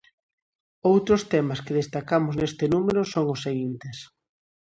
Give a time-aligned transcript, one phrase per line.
[0.91, 3.97] Outros temas que destacamos neste número son os seguintes: